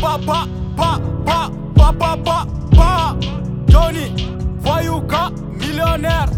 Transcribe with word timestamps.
pa 0.00 0.16
pa 0.26 0.46
pa 0.76 0.98
pa 1.26 1.50
pa 1.76 1.92
pa 1.92 2.10
pa 2.24 2.46
pa 2.76 3.14
Johnny 3.66 4.14
Voyouka 4.62 5.28
millionnaire 5.58 6.30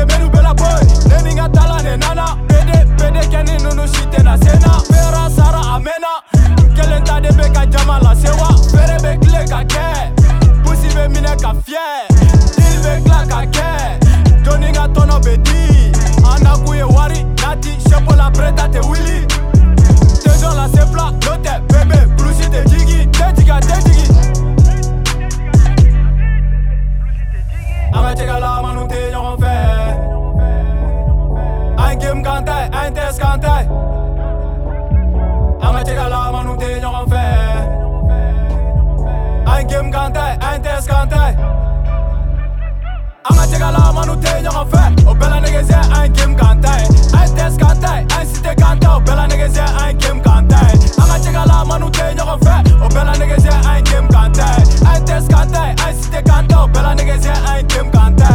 nge 0.00 0.06
bedu 0.08 0.32
bela 0.36 0.54
boy 0.54 0.82
ne 1.08 1.22
ni 1.22 1.34
nka 1.34 1.48
tala 1.54 1.82
ne 1.82 1.92
nana 1.96 2.26
pede 2.48 2.76
pede 2.98 3.20
kɛ 3.32 3.40
ni 3.48 3.54
nunu 3.64 3.84
si 3.92 4.02
tɛna 4.12 4.34
sena 4.44 4.72
fera 4.90 5.24
sara 5.36 5.60
a 5.74 5.80
mɛnna 5.86 6.12
n 6.64 6.74
kelen 6.76 7.02
ta 7.06 7.20
de 7.22 7.28
bɛ 7.38 7.46
ka 7.54 7.62
jama 7.72 7.98
lasewa 8.04 8.48
fere 8.72 8.96
bɛ 9.04 9.12
kile 9.22 9.42
ka 9.52 9.60
kɛ 9.74 9.88
pusi 10.64 10.88
bɛ 10.96 11.04
minɛ 11.14 11.34
ka 11.42 11.50
fiyɛ 11.66 11.90
dili 12.56 12.78
bɛ 12.84 12.92
kila 13.04 13.26
ka 13.32 13.40
kɛ 13.56 14.40
doni 14.44 14.72
ka 14.72 14.84
tɔnɔ 14.94 15.16
bɛ 15.24 15.34
di 15.46 15.92
an 16.30 16.38
nakun 16.44 16.76
ye 16.76 16.82
wari 16.84 17.29
game 39.70 39.90
kantai, 39.92 40.32
entes 40.54 40.86
kantai 40.86 41.30
An 43.30 43.34
ka 43.36 43.44
cɛka 43.50 43.68
la 43.76 43.84
manu 43.94 44.14
tɛ 44.22 44.34
ɲɔgɔn 44.44 44.66
fɛ 44.72 44.82
o 45.08 45.12
bɛɛ 45.20 45.28
la 45.30 45.38
negezɛ 45.44 45.78
an 45.96 46.02
ye 46.02 46.08
game 46.18 46.34
kan 46.40 46.60
ta 46.62 46.72
ye 46.78 46.86
an 47.14 47.22
ye 47.26 47.28
tɛsi 47.36 47.58
kan 47.62 47.76
ta 47.80 47.90
ye 47.98 48.02
an 48.18 48.24
site 48.34 48.56
kan 48.60 48.80
ta 48.80 48.96
o 48.96 49.00
bɛɛ 49.00 49.16
la 49.16 49.24
negezɛ 49.28 49.64
an 49.80 49.86
ye 49.88 49.92
game 50.02 50.20
kan 50.26 50.48
ta 50.48 50.58
ye 50.60 50.74
an 51.00 51.06
ka 51.10 51.16
cɛka 51.24 51.46
la 51.50 51.64
manu 51.64 51.86
tɛ 51.96 52.04
ɲɔgɔn 52.18 52.38
fɛ 52.44 52.54
o 52.84 52.88
bɛɛ 52.94 53.04
la 53.08 53.14
negezɛ 53.20 53.52
an 53.68 53.76
ye 53.76 53.82
game 53.90 54.08
kan 54.08 54.32
ta 54.32 54.46
ye 54.50 54.62
an 54.88 54.94
ye 54.96 55.00
tɛsi 55.06 55.28
kan 55.34 55.52
ta 55.52 55.62
ye 55.64 55.70
an 55.86 55.92
site 56.02 56.24
kan 56.24 56.44
ta 56.48 56.64
o 56.64 56.66
game 56.66 56.72
kan 57.92 58.16
ta 58.16 58.32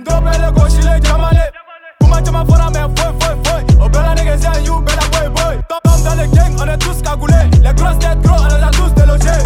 doble 0.09 0.31
de 0.34 0.50
go, 0.56 0.64
she 0.68 0.81
like 0.81 1.03
Jamale. 1.03 1.46
Kuma 2.02 2.18
chama 2.24 2.46
fora, 2.46 2.70
mais 2.72 2.88
foi, 2.97 3.12
foi, 3.20 3.36
foi. 3.44 3.62
Oh, 3.81 3.90
bella 3.90 4.14
niggas, 4.18 4.44
yeah, 4.44 4.58
you 4.59 4.75
bella 4.81 5.06
boy, 5.14 5.30
boy. 5.36 5.56
Top 5.70 5.81
homme 5.88 6.03
dans 6.03 6.16
le 6.16 6.28
gang, 6.36 6.53
on 6.59 6.68
est 6.68 6.78
tous 6.78 7.02
cagoulés. 7.02 7.46
Les 7.64 7.74
grosses 7.74 8.00
têtes 8.00 8.22
gros, 8.22 8.38
on 8.40 8.48
les 8.48 8.64
a 8.64 8.72
tous 8.72 8.90
délogés. 8.94 9.44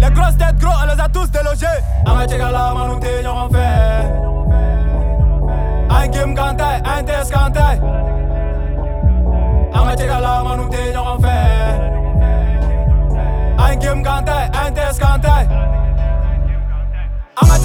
Les 0.00 0.10
grosses 0.10 0.36
têtes 0.38 0.58
gros, 0.58 0.74
on 0.82 0.94
les 0.94 1.00
a 1.00 1.08
tous 1.08 1.30
délogés. 1.30 1.80
Arrêtez, 2.06 2.38
gala, 2.38 2.74
manouté, 2.74 3.22
y'en 3.24 3.48
fait. 3.48 4.12
Ein 5.90 6.08
Kim 6.08 6.34
Kantai, 6.34 6.80
ein 6.84 7.02
Tess 7.04 7.30
Kantai. 7.30 7.78
Ang 9.74 9.88
atika 9.88 10.20
lamang 10.20 10.60
on 10.66 10.68
tinyo 10.68 11.00
en 11.00 11.18
fe. 11.18 11.32
Un 13.58 13.76
game 13.76 14.02
Kantai, 14.04 14.50
un 14.54 14.70
test 14.72 15.00
Kantai. 15.00 15.28
Ah, 15.28 15.31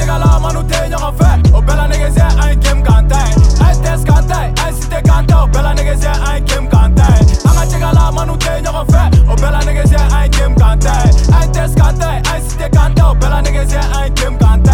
regala, 0.08 0.40
maar 0.40 0.54
nu 0.54 0.66
teen 0.66 0.90
je 0.90 0.98
gaan 0.98 1.14
vet 1.18 1.54
Oh 1.54 1.64
bella 1.66 1.86
niggas, 1.88 2.14
yeah, 2.16 2.52
I 2.52 2.56
Kim 2.58 2.84
Kantai 2.84 3.28
Hey, 3.60 3.76
test 3.82 4.10
i 4.10 4.34
hey, 4.34 4.72
the 4.72 5.02
Kantai 5.10 5.34
Oh 5.44 5.48
bella 5.50 5.74
niggas, 5.76 6.02
yeah, 6.04 6.32
I 6.36 6.42
Kim 6.42 6.70
Kante. 6.70 7.02
i 7.02 7.18
Kantai 7.18 7.44
Anga 7.50 7.66
chegala, 7.72 8.12
maar 8.12 8.26
nu 8.26 8.38
teen 8.38 8.62
je 8.64 8.68
gaan 8.72 8.86
vet 8.86 9.20
Oh 9.28 9.34
bella 9.36 9.58
niggas, 9.60 9.90
yeah, 9.92 10.24
I 10.24 10.30
Kim 10.30 10.56
Kantai 10.56 11.10
Hey, 11.32 11.48
test 11.52 11.80
i 11.80 11.84
hey, 11.84 12.42
the 12.58 12.70
Kantai 12.78 13.04
Oh 13.12 13.16
bella 13.18 13.42
niggas, 13.42 13.72
yeah, 13.72 14.00
I 14.06 14.10
Kim 14.10 14.38
Kante. 14.38 14.67